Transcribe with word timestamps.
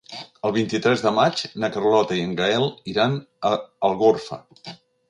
El 0.47 0.53
vint-i-tres 0.55 1.03
de 1.07 1.11
maig 1.17 1.43
na 1.65 1.71
Carlota 1.77 2.19
i 2.23 2.27
en 2.31 2.35
Gaël 2.43 2.69
iran 2.95 3.17
a 3.53 3.57
Algorfa. 3.93 4.43